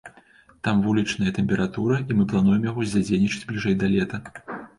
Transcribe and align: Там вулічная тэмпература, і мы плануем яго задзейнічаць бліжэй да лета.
Там 0.67 0.77
вулічная 0.85 1.33
тэмпература, 1.37 1.99
і 1.99 2.11
мы 2.21 2.25
плануем 2.33 2.67
яго 2.71 2.87
задзейнічаць 2.95 3.45
бліжэй 3.53 3.79
да 3.87 3.93
лета. 3.95 4.23